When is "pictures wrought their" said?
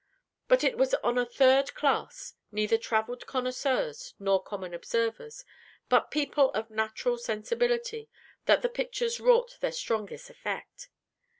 8.69-9.71